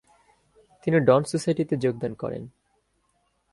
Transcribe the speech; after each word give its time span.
তিনি 0.83 0.97
'Dawn 0.99 1.21
Society' 1.23 1.65
তে 1.65 1.75
যোগদান 1.77 2.13
করেন। 2.13 2.43